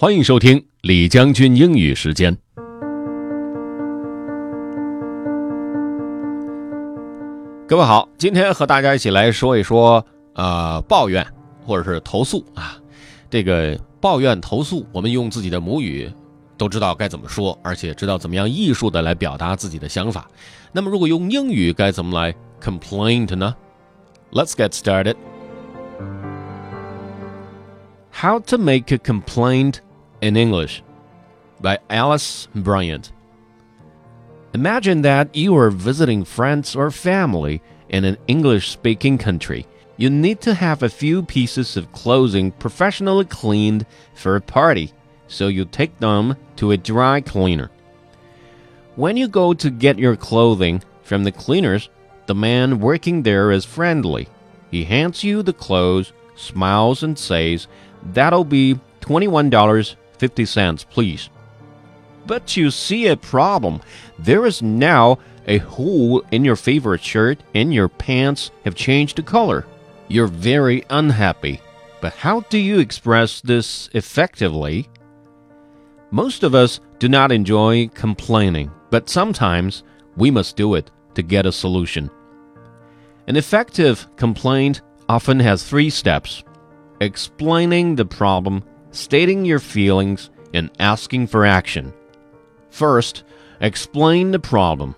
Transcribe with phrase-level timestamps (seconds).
[0.00, 2.34] 欢迎收听李将军英语时间。
[7.68, 10.02] 各位好，今天和大家一起来说一说，
[10.32, 11.26] 呃，抱怨
[11.66, 12.80] 或者是投诉啊。
[13.28, 16.10] 这个抱怨投诉，我们用自己的母语
[16.56, 20.26] 都知道该怎么说，而且知道怎么样艺术的来表达自己的想法。
[20.72, 23.54] 那么，如果用英语该怎么来 complaint 呢
[24.32, 25.16] ？Let's get started.
[28.12, 29.76] How to make a complaint
[30.20, 30.82] in English
[31.60, 33.12] by Alice Bryant.
[34.52, 39.66] Imagine that you are visiting friends or family in an English speaking country.
[39.96, 44.92] You need to have a few pieces of clothing professionally cleaned for a party,
[45.28, 47.70] so you take them to a dry cleaner.
[48.96, 51.88] When you go to get your clothing from the cleaners,
[52.26, 54.28] the man working there is friendly.
[54.70, 57.66] He hands you the clothes, smiles, and says,
[58.02, 58.80] That'll be
[60.20, 61.30] $21.50, please.
[62.26, 63.80] But you see a problem.
[64.18, 69.22] There is now a hole in your favorite shirt and your pants have changed the
[69.22, 69.66] color.
[70.08, 71.60] You're very unhappy.
[72.00, 74.88] But how do you express this effectively?
[76.10, 79.84] Most of us do not enjoy complaining, but sometimes
[80.16, 82.10] we must do it to get a solution.
[83.26, 86.42] An effective complaint often has three steps
[87.00, 91.92] explaining the problem, stating your feelings, and asking for action.
[92.70, 93.24] First,
[93.60, 94.94] explain the problem.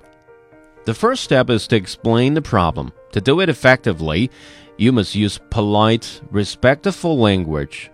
[0.84, 2.92] The first step is to explain the problem.
[3.12, 4.30] To do it effectively,
[4.78, 7.90] you must use polite, respectful language.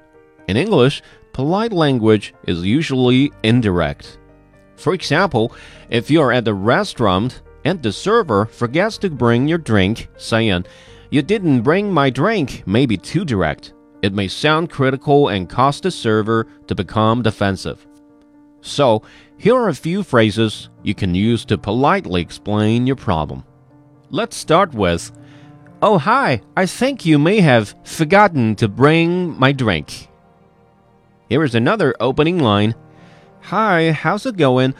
[0.46, 4.18] In English, polite language is usually indirect.
[4.76, 5.52] For example,
[5.90, 10.64] if you are at the restaurant and the server forgets to bring your drink, saying,
[11.10, 13.74] You didn't bring my drink, may be too direct.
[14.02, 17.86] It may sound critical and cause the server to become defensive.
[18.60, 19.02] So,
[19.36, 23.44] here are a few phrases you can use to politely explain your problem.
[24.10, 25.12] Let's start with
[25.80, 30.08] Oh, hi, I think you may have forgotten to bring my drink.
[31.28, 32.74] Here is another opening line
[33.42, 34.74] Hi, how's it going?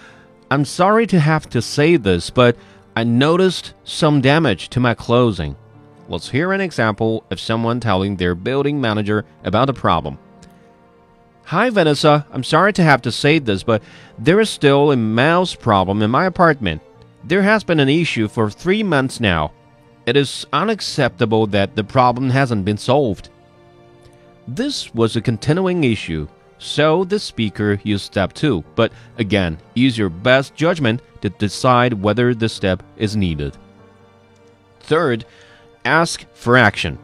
[0.50, 2.56] I'm sorry to have to say this, but
[2.96, 5.56] I noticed some damage to my clothing.
[6.08, 10.18] Let's hear an example of someone telling their building manager about a problem.
[11.44, 12.26] Hi, Vanessa.
[12.32, 13.82] I'm sorry to have to say this, but
[14.18, 16.80] there is still a mouse problem in my apartment.
[17.24, 19.52] There has been an issue for three months now.
[20.06, 23.28] It is unacceptable that the problem hasn't been solved.
[24.46, 26.26] This was a continuing issue,
[26.56, 32.34] so the speaker used step two, but again, use your best judgment to decide whether
[32.34, 33.58] the step is needed.
[34.80, 35.26] Third,
[35.88, 36.98] ask for action.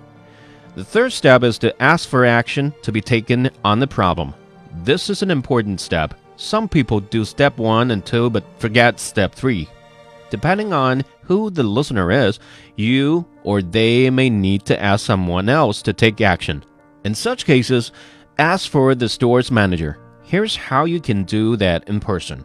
[0.76, 4.34] The third step is to ask for action to be taken on the problem.
[4.82, 6.14] This is an important step.
[6.36, 9.68] Some people do step 1 and 2 but forget step 3.
[10.30, 12.40] Depending on who the listener is,
[12.76, 16.64] you or they may need to ask someone else to take action.
[17.04, 17.92] In such cases,
[18.38, 19.98] ask for the store's manager.
[20.24, 22.44] Here's how you can do that in person.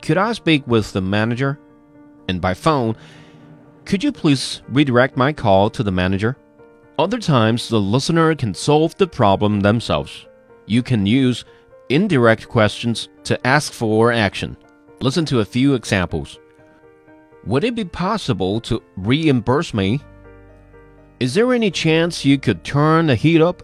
[0.00, 1.60] Could I speak with the manager?
[2.28, 2.96] And by phone,
[3.84, 6.36] could you please redirect my call to the manager?
[6.98, 10.26] Other times, the listener can solve the problem themselves.
[10.66, 11.44] You can use
[11.88, 14.56] indirect questions to ask for action.
[15.00, 16.38] Listen to a few examples.
[17.44, 20.00] Would it be possible to reimburse me?
[21.18, 23.62] Is there any chance you could turn the heat up?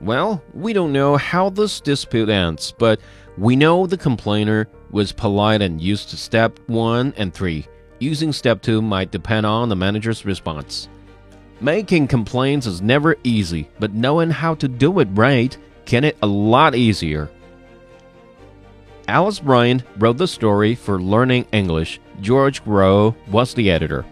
[0.00, 3.00] Well, we don't know how this dispute ends, but
[3.38, 7.66] we know the complainer was polite and used to step 1 and 3.
[7.99, 10.87] Using step 2 might depend on the manager's response.
[11.61, 16.27] Making complaints is never easy, but knowing how to do it right can it a
[16.27, 17.29] lot easier.
[19.07, 21.99] Alice Bryant wrote the story for Learning English.
[22.21, 24.05] George Grow was the editor.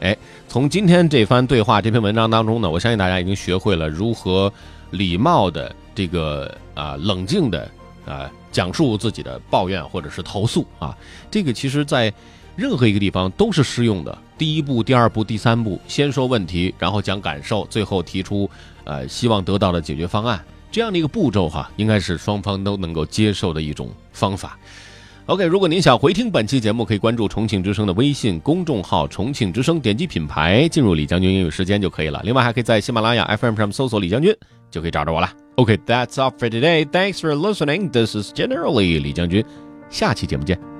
[0.00, 0.16] 哎，
[0.48, 4.52] 从今天这番对话这篇文章当中呢，我相信大家已经学会了如何
[4.90, 7.70] 礼貌的这个啊冷静的
[8.06, 10.97] 啊 讲述自己的抱怨或者是投诉啊。
[11.29, 12.11] 这个其实在
[12.55, 14.17] 任何一个地方都是适用的。
[14.37, 18.49] 第一步、第二步、第三步，先说问题，然后讲感受，最后提出
[18.85, 20.41] 呃希望得到的解决方案，
[20.71, 24.57] 这样的一个步骤哈，应该是双方都能够接受的一种方法。
[25.27, 32.21] OK，如果您想回听本期节目，可以关注重庆之声的微信公众号“重庆之声”，点击品牌进入李将军英语时间就可以了。
[32.23, 34.35] 另外，还可以在喜马拉雅 FM 上搜索“李将军”，
[34.69, 35.44] 就可以找着我了。
[35.57, 36.83] Okay, that's all for today.
[36.83, 37.89] Thanks for listening.
[37.89, 39.43] This is General Li 李将军，
[39.89, 40.74] 下期节目见。